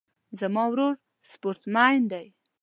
زما 0.39 0.63
ورور 0.71 0.95
سپورټ 1.29 1.61
مین 1.73 2.01
ده 2.11 2.21